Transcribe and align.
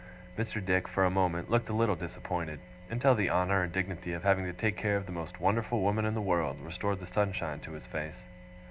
Mr. 0.35 0.65
Dick, 0.65 0.87
for 0.87 1.05
a 1.05 1.11
moment, 1.11 1.51
looked 1.51 1.69
a 1.69 1.73
little 1.75 1.95
disappointed; 1.95 2.59
until 2.89 3.13
the 3.13 3.29
honour 3.29 3.61
and 3.61 3.71
dignity 3.71 4.13
of 4.13 4.23
having 4.23 4.45
to 4.45 4.51
take 4.51 4.75
care 4.75 4.97
of 4.97 5.05
the 5.05 5.11
most 5.11 5.39
wonderful 5.39 5.81
woman 5.81 6.05
in 6.05 6.15
the 6.15 6.21
world, 6.23 6.57
restored 6.61 6.99
the 6.99 7.05
sunshine 7.05 7.59
to 7.59 7.73
his 7.73 7.85
face. 7.85 8.17